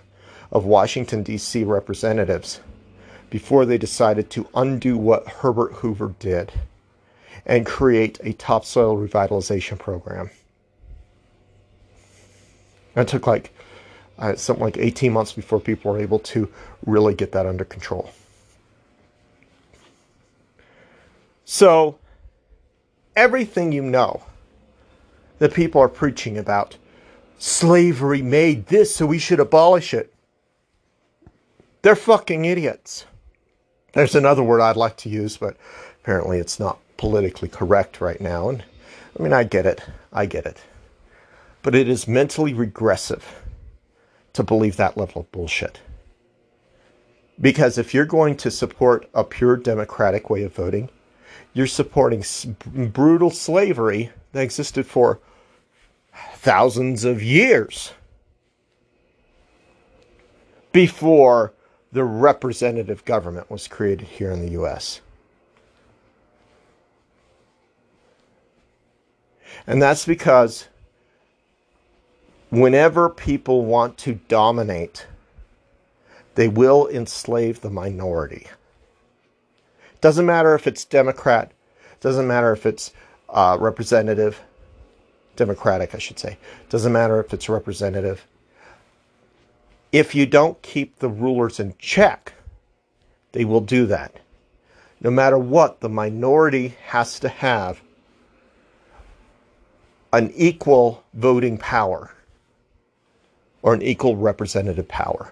of 0.52 0.66
Washington, 0.66 1.24
D.C. 1.24 1.64
representatives 1.64 2.62
before 3.34 3.66
they 3.66 3.80
decided 3.80 4.30
to 4.30 4.48
undo 4.54 4.96
what 4.96 5.28
Herbert 5.28 5.74
Hoover 5.78 6.14
did 6.20 6.52
and 7.48 7.66
create 7.66 8.20
a 8.22 8.34
topsoil 8.34 8.96
revitalization 8.96 9.80
program. 9.80 10.30
It 12.96 13.08
took 13.08 13.26
like 13.26 13.52
uh, 14.20 14.36
something 14.36 14.64
like 14.64 14.78
18 14.78 15.12
months 15.12 15.34
before 15.34 15.60
people 15.60 15.92
were 15.92 16.00
able 16.00 16.20
to 16.20 16.48
really 16.86 17.16
get 17.16 17.32
that 17.32 17.48
under 17.48 17.66
control. 17.66 18.12
So, 21.44 21.98
everything 23.16 23.72
you 23.72 23.82
know 23.82 24.22
that 25.40 25.56
people 25.56 25.82
are 25.82 25.90
preaching 25.90 26.38
about 26.38 26.78
slavery 27.40 28.22
made 28.22 28.68
this, 28.68 28.96
so 28.96 29.08
we 29.08 29.18
should 29.18 29.40
abolish 29.40 29.92
it. 29.92 30.14
They're 31.82 31.96
fucking 31.96 32.46
idiots. 32.46 33.08
There's 33.94 34.16
another 34.16 34.44
word 34.44 34.62
I'd 34.62 34.76
like 34.76 34.98
to 34.98 35.10
use, 35.10 35.38
but 35.38 35.56
apparently 36.02 36.40
it's 36.40 36.60
not 36.60 36.80
politically 36.98 37.48
correct 37.48 38.02
right 38.02 38.20
now. 38.20 38.50
And 38.50 38.64
I 39.18 39.24
mean, 39.24 39.34
I 39.34 39.44
get 39.44 39.66
it. 39.66 39.82
I 40.12 40.26
get 40.26 40.46
it. 40.46 40.58
But 41.62 41.76
it 41.76 41.88
is 41.88 42.08
mentally 42.08 42.54
regressive 42.54 43.42
to 44.34 44.44
believe 44.44 44.78
that 44.78 44.98
level 44.98 45.22
of 45.22 45.32
bullshit. 45.32 45.80
Because 47.40 47.78
if 47.78 47.94
you're 47.94 48.06
going 48.06 48.36
to 48.38 48.52
support 48.52 49.08
a 49.14 49.24
pure 49.24 49.58
democratic 49.58 50.30
way 50.30 50.44
of 50.44 50.54
voting, 50.56 50.90
you're 51.54 51.68
supporting 51.68 52.24
brutal 52.66 53.30
slavery 53.30 54.12
that 54.32 54.42
existed 54.42 54.88
for 54.88 55.20
thousands 56.36 57.06
of 57.06 57.22
years 57.22 57.94
before 60.72 61.54
the 61.94 62.04
representative 62.04 63.06
government 63.06 63.50
was 63.52 63.68
created 63.68 64.08
here 64.08 64.32
in 64.32 64.44
the 64.44 64.52
US. 64.54 65.00
And 69.68 69.82
that's 69.82 70.04
because 70.06 70.68
whenever 72.50 73.10
people 73.10 73.64
want 73.64 73.98
to 74.00 74.16
dominate, 74.28 75.06
they 76.34 76.48
will 76.48 76.88
enslave 76.88 77.62
the 77.62 77.70
minority. 77.70 78.48
Doesn't 80.02 80.26
matter 80.26 80.56
if 80.56 80.66
it's 80.66 80.84
Democrat, 80.84 81.52
doesn't 82.02 82.28
matter 82.28 82.52
if 82.52 82.66
it's 82.66 82.92
uh, 83.30 83.56
representative, 83.60 84.42
Democratic, 85.36 85.94
I 85.94 86.00
should 86.00 86.18
say. 86.18 86.38
Doesn't 86.70 86.92
matter 86.92 87.20
if 87.20 87.34
it's 87.34 87.48
representative 87.48 88.26
If 89.94 90.16
you 90.16 90.26
don't 90.26 90.60
keep 90.64 90.98
the 90.98 91.08
rulers 91.08 91.60
in 91.60 91.76
check, 91.78 92.34
they 93.32 93.46
will 93.46 93.62
do 93.62 93.86
that. 93.86 94.20
No 95.00 95.12
matter 95.12 95.38
what, 95.38 95.82
the 95.82 95.90
minority 95.90 96.76
has 96.88 97.20
to 97.20 97.30
have 97.30 97.80
an 100.12 100.32
equal 100.36 101.04
voting 101.14 101.60
power 101.60 102.12
or 103.62 103.76
an 103.76 103.84
equal 103.84 104.16
representative 104.16 104.88
power. 104.88 105.32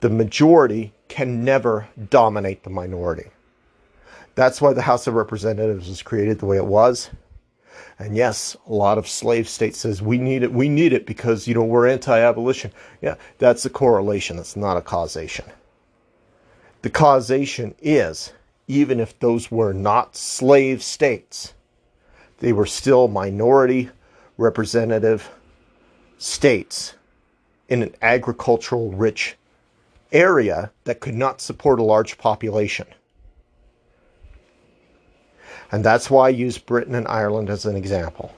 The 0.00 0.08
majority 0.08 0.94
can 1.08 1.44
never 1.44 1.88
dominate 2.08 2.62
the 2.62 2.70
minority. 2.70 3.30
That's 4.34 4.62
why 4.62 4.72
the 4.72 4.82
House 4.82 5.06
of 5.06 5.12
Representatives 5.12 5.90
was 5.90 6.02
created 6.02 6.38
the 6.38 6.46
way 6.46 6.56
it 6.56 6.64
was. 6.64 7.10
And 7.98 8.16
yes, 8.16 8.56
a 8.66 8.72
lot 8.72 8.98
of 8.98 9.08
slave 9.08 9.48
states 9.48 9.78
says 9.78 10.00
we 10.00 10.18
need 10.18 10.42
it. 10.42 10.52
We 10.52 10.68
need 10.68 10.92
it 10.92 11.06
because 11.06 11.46
you 11.46 11.54
know 11.54 11.64
we're 11.64 11.88
anti-abolition. 11.88 12.72
Yeah, 13.02 13.16
that's 13.38 13.64
a 13.66 13.70
correlation. 13.70 14.36
That's 14.36 14.56
not 14.56 14.76
a 14.76 14.82
causation. 14.82 15.44
The 16.82 16.90
causation 16.90 17.74
is 17.80 18.32
even 18.68 19.00
if 19.00 19.18
those 19.18 19.50
were 19.50 19.72
not 19.72 20.16
slave 20.16 20.82
states, 20.82 21.54
they 22.38 22.52
were 22.52 22.66
still 22.66 23.08
minority 23.08 23.90
representative 24.38 25.30
states 26.18 26.94
in 27.68 27.82
an 27.82 27.94
agricultural 28.00 28.92
rich 28.92 29.36
area 30.12 30.70
that 30.84 31.00
could 31.00 31.14
not 31.14 31.40
support 31.40 31.78
a 31.78 31.82
large 31.82 32.16
population. 32.18 32.86
And 35.72 35.84
that's 35.84 36.10
why 36.10 36.26
I 36.26 36.30
use 36.30 36.58
Britain 36.58 36.94
and 36.94 37.06
Ireland 37.06 37.48
as 37.50 37.64
an 37.64 37.76
example. 37.76 38.34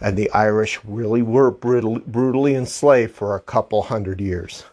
And 0.00 0.16
the 0.16 0.30
Irish 0.30 0.78
really 0.84 1.22
were 1.22 1.50
brutally 1.50 2.54
enslaved 2.54 3.14
for 3.14 3.34
a 3.34 3.40
couple 3.40 3.82
hundred 3.82 4.20
years. 4.20 4.64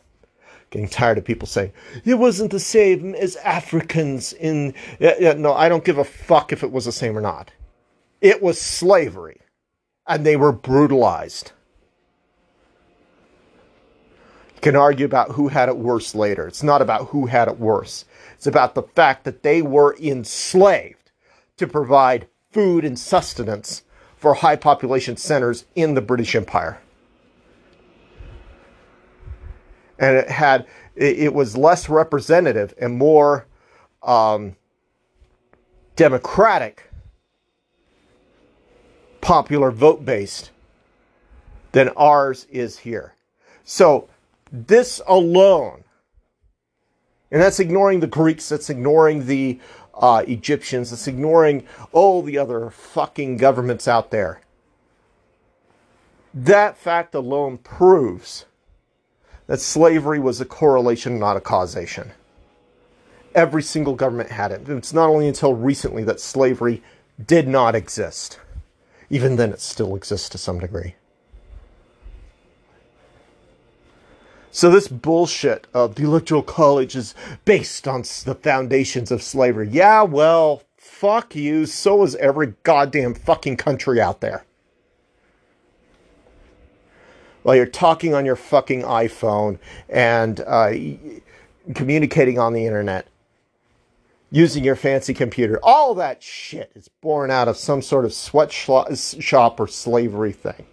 Getting 0.70 0.88
tired 0.88 1.18
of 1.18 1.26
people 1.26 1.48
saying, 1.48 1.72
it 2.06 2.16
wasn't 2.16 2.52
the 2.52 2.60
same 2.60 3.16
as 3.16 3.38
Africans 3.38 4.34
in. 4.34 4.74
No, 5.00 5.54
I 5.54 5.70
don't 5.70 5.84
give 5.84 5.98
a 5.98 6.04
fuck 6.04 6.54
if 6.54 6.64
it 6.64 6.72
was 6.72 6.86
the 6.86 6.92
same 6.92 7.18
or 7.18 7.22
not. 7.22 7.52
It 8.22 8.42
was 8.42 8.60
slavery. 8.60 9.42
And 10.06 10.26
they 10.26 10.36
were 10.36 10.52
brutalized. 10.52 11.52
You 14.56 14.62
can 14.62 14.76
argue 14.76 15.06
about 15.06 15.32
who 15.32 15.50
had 15.50 15.70
it 15.70 15.78
worse 15.78 16.16
later. 16.16 16.48
It's 16.48 16.64
not 16.64 16.82
about 16.82 17.08
who 17.08 17.26
had 17.26 17.48
it 17.48 17.60
worse. 17.60 18.06
It's 18.36 18.48
about 18.48 18.76
the 18.76 18.84
fact 18.84 19.24
that 19.24 19.44
they 19.44 19.62
were 19.62 19.96
enslaved 20.00 20.97
to 21.58 21.68
provide 21.68 22.28
food 22.52 22.86
and 22.86 22.98
sustenance 22.98 23.84
for 24.16 24.36
high 24.36 24.56
population 24.56 25.18
centers 25.18 25.66
in 25.76 25.94
the 25.94 26.02
British 26.02 26.36
Empire. 26.36 26.80
And 30.00 30.16
it 30.16 30.30
had 30.30 30.68
it 30.96 31.34
was 31.34 31.56
less 31.56 31.90
representative 31.90 32.74
and 32.80 32.98
more 32.98 33.46
um, 34.02 34.56
democratic, 35.96 36.90
popular 39.22 39.70
vote 39.70 40.06
based 40.06 40.52
than 41.74 41.90
ours 41.90 42.48
is 42.50 42.80
here. 42.80 43.14
So 43.64 44.08
this 44.52 45.02
alone, 45.08 45.84
and 47.30 47.42
that's 47.42 47.60
ignoring 47.60 48.00
the 48.00 48.08
Greeks, 48.08 48.50
that's 48.50 48.70
ignoring 48.70 49.26
the 49.26 49.60
uh, 50.00 50.24
Egyptians, 50.28 50.92
It's 50.94 51.08
ignoring 51.08 51.66
all 51.92 52.22
the 52.22 52.38
other 52.38 52.70
fucking 52.70 53.38
governments 53.38 53.88
out 53.88 54.12
there. 54.12 54.42
That 56.34 56.78
fact 56.78 57.16
alone 57.16 57.58
proves 57.58 58.46
that 59.48 59.60
slavery 59.60 60.20
was 60.20 60.40
a 60.40 60.46
correlation, 60.46 61.18
not 61.18 61.38
a 61.38 61.42
causation. 61.42 62.12
Every 63.34 63.64
single 63.64 63.96
government 63.96 64.32
had 64.32 64.52
it. 64.52 64.68
It's 64.70 64.94
not 64.94 65.10
only 65.10 65.28
until 65.28 65.54
recently 65.54 66.04
that 66.04 66.20
slavery 66.20 66.84
did 67.24 67.48
not 67.48 67.76
exist. 67.76 68.40
Even 69.10 69.38
then, 69.38 69.52
it 69.52 69.62
still 69.62 69.96
exists 69.96 70.30
to 70.30 70.38
some 70.38 70.60
degree. 70.60 70.96
So 74.58 74.72
this 74.72 74.88
bullshit 74.88 75.68
of 75.72 75.94
the 75.94 76.06
electoral 76.06 76.42
college 76.42 76.96
is 76.96 77.14
based 77.46 77.88
on 77.88 78.02
the 78.02 78.34
foundations 78.34 79.12
of 79.12 79.22
slavery. 79.22 79.70
Yeah, 79.70 80.02
well, 80.02 80.64
fuck 80.78 81.36
you. 81.36 81.68
So 81.68 82.02
is 82.02 82.16
every 82.16 82.56
goddamn 82.64 83.14
fucking 83.14 83.58
country 83.58 84.02
out 84.02 84.20
there. 84.20 84.46
While 87.44 87.56
you're 87.56 87.68
talking 87.68 88.16
on 88.16 88.26
your 88.26 88.36
fucking 88.36 88.82
iPhone 88.82 89.60
and 89.90 90.40
uh, 90.40 90.72
communicating 91.76 92.40
on 92.40 92.54
the 92.54 92.66
internet, 92.66 93.06
using 94.32 94.64
your 94.64 94.76
fancy 94.76 95.14
computer, 95.14 95.60
all 95.62 95.94
that 95.94 96.24
shit 96.24 96.72
is 96.74 96.90
born 97.02 97.30
out 97.30 97.48
of 97.48 97.58
some 97.58 97.84
sort 97.84 98.06
of 98.06 98.12
sweatshop 98.12 99.60
or 99.60 99.68
slavery 99.68 100.34
thing. 100.34 100.66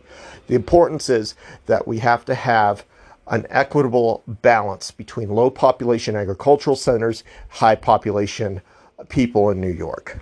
The 0.46 0.54
importance 0.54 1.10
is 1.10 1.34
that 1.66 1.86
we 1.86 1.98
have 1.98 2.24
to 2.24 2.34
have 2.34 2.86
an 3.26 3.46
equitable 3.48 4.22
balance 4.26 4.90
between 4.90 5.30
low 5.30 5.50
population 5.50 6.16
agricultural 6.16 6.76
centers, 6.76 7.24
high 7.48 7.74
population 7.74 8.60
people 9.08 9.50
in 9.50 9.60
New 9.60 9.72
York. 9.72 10.18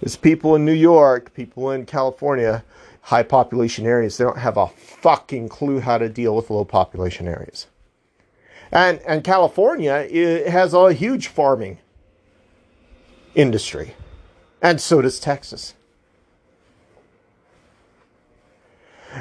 There's 0.00 0.16
people 0.16 0.56
in 0.56 0.64
New 0.64 0.72
York, 0.72 1.32
people 1.32 1.70
in 1.70 1.86
California, 1.86 2.64
high 3.02 3.22
population 3.22 3.86
areas, 3.86 4.16
they 4.16 4.24
don't 4.24 4.38
have 4.38 4.56
a 4.56 4.68
fucking 4.68 5.48
clue 5.48 5.80
how 5.80 5.98
to 5.98 6.08
deal 6.08 6.34
with 6.34 6.50
low 6.50 6.64
population 6.64 7.28
areas. 7.28 7.66
And, 8.70 9.00
and 9.00 9.22
California 9.22 10.08
has 10.48 10.72
a 10.72 10.92
huge 10.92 11.26
farming 11.26 11.78
industry, 13.34 13.94
and 14.60 14.80
so 14.80 15.02
does 15.02 15.20
Texas. 15.20 15.74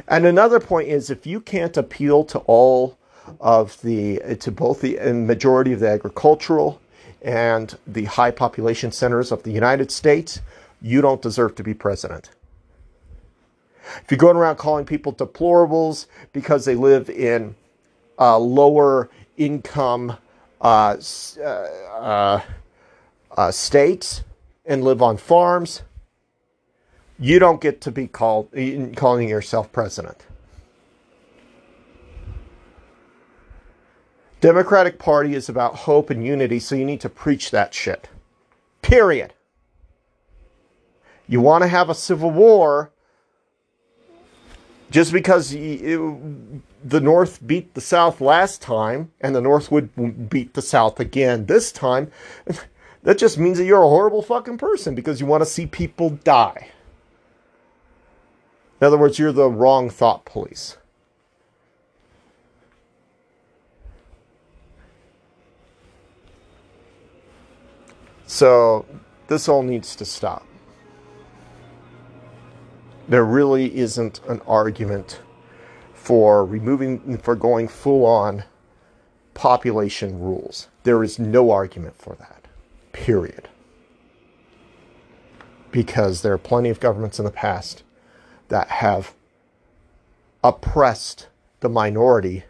And 0.08 0.26
another 0.26 0.60
point 0.60 0.88
is 0.88 1.10
if 1.10 1.26
you 1.26 1.42
can't 1.42 1.76
appeal 1.78 2.24
to 2.26 2.40
all 2.40 2.98
of 3.40 3.82
the, 3.82 4.38
to 4.40 4.52
both 4.52 4.82
the 4.82 4.98
majority 5.14 5.74
of 5.74 5.80
the 5.80 5.90
agricultural 5.90 6.82
and 7.22 7.78
the 7.86 8.06
high 8.06 8.32
population 8.32 8.92
centers 8.92 9.32
of 9.32 9.44
the 9.44 9.52
United 9.52 9.92
States, 9.92 10.42
you 10.82 11.02
don't 11.02 11.22
deserve 11.22 11.56
to 11.56 11.64
be 11.64 11.74
president. 11.74 12.32
If 14.04 14.06
you're 14.10 14.18
going 14.18 14.38
around 14.38 14.58
calling 14.58 14.86
people 14.86 15.14
deplorables 15.14 16.08
because 16.34 16.66
they 16.66 16.76
live 16.76 17.10
in 17.10 17.56
uh, 18.20 18.38
lower 18.38 19.10
income 19.38 20.18
uh, 20.62 20.98
uh, 21.40 21.44
uh, 21.44 22.42
uh 23.36 23.52
states 23.52 24.24
and 24.66 24.84
live 24.84 25.02
on 25.02 25.18
farms, 25.18 25.82
you 27.22 27.38
don't 27.38 27.62
get 27.62 27.80
to 27.82 27.92
be 27.92 28.08
called 28.08 28.50
calling 28.96 29.30
yourself 29.30 29.72
president. 29.72 30.26
Democratic 34.42 34.98
Party 34.98 35.36
is 35.36 35.48
about 35.48 35.76
hope 35.76 36.10
and 36.10 36.26
unity, 36.26 36.58
so 36.58 36.74
you 36.74 36.84
need 36.84 37.00
to 37.00 37.10
preach 37.10 37.52
that 37.52 37.76
shit. 37.76 38.10
Period. 38.82 39.36
You 41.28 41.40
want 41.42 41.62
to 41.62 41.68
have 41.68 41.92
a 41.92 41.96
civil 41.96 42.32
war 42.32 42.92
just 44.90 45.14
because 45.14 45.52
the 45.52 46.60
North 46.84 47.46
beat 47.46 47.76
the 47.76 47.82
South 47.82 48.20
last 48.20 48.64
time 48.64 49.12
and 49.22 49.36
the 49.36 49.42
North 49.42 49.72
would 49.72 50.28
beat 50.28 50.56
the 50.56 50.62
South 50.64 51.00
again 51.00 51.46
this 51.46 51.72
time, 51.72 52.12
that 53.04 53.20
just 53.20 53.38
means 53.38 53.60
that 53.60 53.66
you're 53.66 53.84
a 53.84 53.88
horrible 53.88 54.24
fucking 54.24 54.58
person 54.58 54.96
because 54.96 55.22
you 55.22 55.28
want 55.28 55.42
to 55.42 55.46
see 55.46 55.68
people 55.68 56.10
die. 56.10 56.72
In 58.82 58.88
other 58.88 58.98
words, 58.98 59.20
you're 59.20 59.32
the 59.32 59.48
wrong 59.48 59.92
thought 59.92 60.26
police. 60.26 60.76
So 68.26 68.88
this 69.28 69.48
all 69.48 69.62
needs 69.62 69.96
to 69.98 70.06
stop. 70.06 70.48
There 73.08 73.24
really 73.24 73.78
isn't 73.78 74.20
an 74.28 74.42
argument 74.48 75.22
for 75.94 76.44
removing, 76.44 77.20
for 77.20 77.36
going 77.36 77.68
full 77.68 78.04
on 78.04 78.46
population 79.36 80.20
rules. 80.20 80.70
There 80.84 81.04
is 81.04 81.20
no 81.20 81.52
argument 81.52 81.98
for 81.98 82.16
that. 82.16 82.48
Period. 82.94 83.48
Because 85.70 86.24
there 86.24 86.34
are 86.34 86.40
plenty 86.40 86.70
of 86.70 86.80
governments 86.80 87.20
in 87.20 87.26
the 87.26 87.32
past 87.32 87.84
that 88.52 88.68
have 88.68 89.14
oppressed 90.44 91.28
the 91.62 91.70
minority 91.70 92.44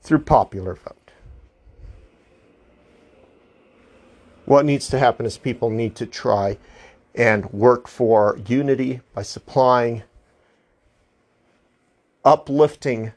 through 0.00 0.20
popular 0.20 0.76
vote. 0.76 1.10
What 4.44 4.64
needs 4.64 4.86
to 4.90 5.00
happen 5.00 5.26
is 5.26 5.38
people 5.38 5.70
need 5.70 5.96
to 5.96 6.06
try 6.06 6.56
and 7.16 7.52
work 7.52 7.88
for 7.88 8.38
unity 8.46 9.00
by 9.12 9.22
supplying 9.22 10.04
uplifting 12.24 13.12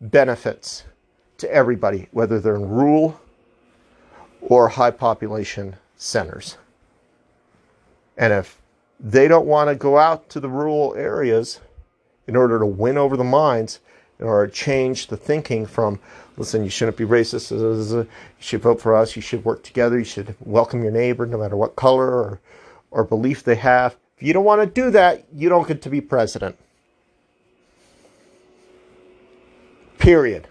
benefits 0.00 0.82
to 1.36 1.48
everybody, 1.52 2.08
whether 2.10 2.40
they're 2.40 2.56
in 2.56 2.68
rural 2.68 3.20
or 4.40 4.70
high 4.70 4.90
population 4.90 5.76
centers. 5.96 6.56
And 8.16 8.32
if 8.32 8.60
they 9.00 9.28
don't 9.28 9.46
want 9.46 9.68
to 9.68 9.74
go 9.74 9.98
out 9.98 10.28
to 10.30 10.40
the 10.40 10.48
rural 10.48 10.94
areas 10.96 11.60
in 12.26 12.36
order 12.36 12.58
to 12.58 12.66
win 12.66 12.98
over 12.98 13.16
the 13.16 13.24
minds, 13.24 13.80
in 14.18 14.26
order 14.26 14.46
to 14.46 14.52
change 14.52 15.06
the 15.06 15.16
thinking 15.16 15.66
from, 15.66 16.00
listen, 16.36 16.64
you 16.64 16.70
shouldn't 16.70 16.96
be 16.96 17.04
racist, 17.04 17.52
uh, 17.52 17.56
uh, 17.56 18.00
uh, 18.00 18.02
you 18.02 18.08
should 18.38 18.60
vote 18.60 18.80
for 18.80 18.94
us, 18.94 19.16
you 19.16 19.22
should 19.22 19.44
work 19.44 19.62
together, 19.62 19.98
you 19.98 20.04
should 20.04 20.34
welcome 20.40 20.82
your 20.82 20.92
neighbor 20.92 21.26
no 21.26 21.38
matter 21.38 21.56
what 21.56 21.76
color 21.76 22.10
or, 22.10 22.40
or 22.90 23.04
belief 23.04 23.44
they 23.44 23.54
have. 23.54 23.96
If 24.16 24.26
you 24.26 24.32
don't 24.32 24.44
want 24.44 24.60
to 24.62 24.66
do 24.66 24.90
that, 24.90 25.24
you 25.32 25.48
don't 25.48 25.68
get 25.68 25.80
to 25.82 25.90
be 25.90 26.00
president. 26.00 26.58
Period. 29.98 30.48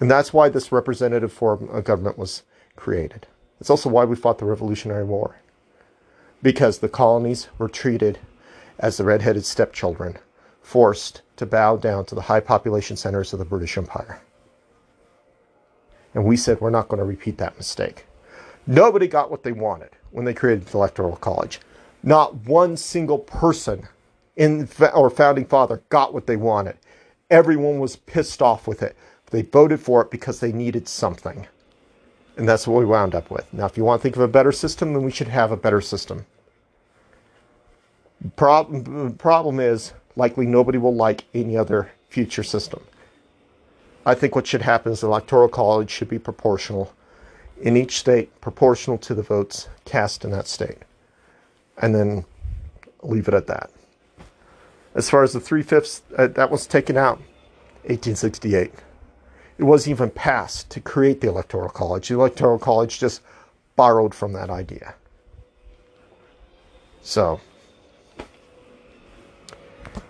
And 0.00 0.10
that's 0.10 0.32
why 0.32 0.48
this 0.48 0.72
representative 0.72 1.32
form 1.32 1.68
of 1.70 1.84
government 1.84 2.18
was 2.18 2.42
created. 2.76 3.26
It's 3.60 3.70
also 3.70 3.88
why 3.88 4.04
we 4.04 4.16
fought 4.16 4.38
the 4.38 4.44
Revolutionary 4.44 5.04
War. 5.04 5.36
Because 6.42 6.78
the 6.78 6.88
colonies 6.88 7.48
were 7.58 7.68
treated 7.68 8.18
as 8.78 8.96
the 8.96 9.04
red-headed 9.04 9.44
stepchildren, 9.44 10.18
forced 10.60 11.22
to 11.36 11.46
bow 11.46 11.76
down 11.76 12.04
to 12.06 12.14
the 12.14 12.22
high 12.22 12.40
population 12.40 12.96
centers 12.96 13.32
of 13.32 13.38
the 13.38 13.44
British 13.44 13.78
Empire. 13.78 14.20
And 16.14 16.24
we 16.24 16.36
said 16.36 16.60
we're 16.60 16.70
not 16.70 16.88
going 16.88 16.98
to 16.98 17.04
repeat 17.04 17.38
that 17.38 17.56
mistake. 17.56 18.06
Nobody 18.66 19.06
got 19.06 19.30
what 19.30 19.42
they 19.42 19.52
wanted 19.52 19.90
when 20.10 20.24
they 20.24 20.34
created 20.34 20.66
the 20.66 20.78
Electoral 20.78 21.16
College. 21.16 21.60
Not 22.02 22.34
one 22.46 22.76
single 22.76 23.18
person 23.18 23.88
in 24.36 24.68
or 24.94 25.10
founding 25.10 25.44
father 25.44 25.82
got 25.88 26.14
what 26.14 26.26
they 26.26 26.36
wanted. 26.36 26.76
Everyone 27.30 27.78
was 27.78 27.96
pissed 27.96 28.42
off 28.42 28.66
with 28.66 28.82
it. 28.82 28.96
They 29.30 29.42
voted 29.42 29.80
for 29.80 30.02
it 30.02 30.10
because 30.10 30.40
they 30.40 30.52
needed 30.52 30.88
something. 30.88 31.46
And 32.36 32.48
that's 32.48 32.66
what 32.66 32.78
we 32.78 32.84
wound 32.84 33.14
up 33.14 33.30
with. 33.30 33.52
Now, 33.52 33.66
if 33.66 33.76
you 33.76 33.84
want 33.84 34.00
to 34.00 34.02
think 34.02 34.16
of 34.16 34.22
a 34.22 34.28
better 34.28 34.52
system, 34.52 34.92
then 34.92 35.02
we 35.02 35.12
should 35.12 35.28
have 35.28 35.52
a 35.52 35.56
better 35.56 35.80
system. 35.80 36.26
Problem, 38.36 39.14
problem 39.14 39.60
is, 39.60 39.92
likely 40.16 40.46
nobody 40.46 40.78
will 40.78 40.94
like 40.94 41.24
any 41.34 41.56
other 41.56 41.92
future 42.08 42.42
system. 42.42 42.82
I 44.06 44.14
think 44.14 44.34
what 44.34 44.46
should 44.46 44.62
happen 44.62 44.92
is 44.92 45.00
the 45.00 45.06
Electoral 45.06 45.48
College 45.48 45.90
should 45.90 46.08
be 46.08 46.18
proportional 46.18 46.92
in 47.60 47.76
each 47.76 47.98
state, 47.98 48.40
proportional 48.40 48.98
to 48.98 49.14
the 49.14 49.22
votes 49.22 49.68
cast 49.84 50.24
in 50.24 50.30
that 50.32 50.48
state. 50.48 50.78
And 51.78 51.94
then 51.94 52.24
leave 53.02 53.28
it 53.28 53.34
at 53.34 53.46
that. 53.46 53.70
As 54.94 55.10
far 55.10 55.22
as 55.22 55.32
the 55.32 55.40
three 55.40 55.62
fifths, 55.62 56.02
uh, 56.16 56.28
that 56.28 56.50
was 56.50 56.66
taken 56.66 56.96
out 56.96 57.18
1868 57.86 58.72
it 59.58 59.64
wasn't 59.64 59.90
even 59.90 60.10
passed 60.10 60.70
to 60.70 60.80
create 60.80 61.20
the 61.20 61.28
Electoral 61.28 61.68
College. 61.68 62.08
The 62.08 62.14
Electoral 62.14 62.58
College 62.58 62.98
just 62.98 63.20
borrowed 63.76 64.14
from 64.14 64.32
that 64.32 64.50
idea. 64.50 64.94
So, 67.02 67.40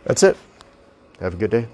that's 0.05 0.23
it. 0.23 0.37
Have 1.21 1.35
a 1.35 1.37
good 1.37 1.51
day. 1.51 1.67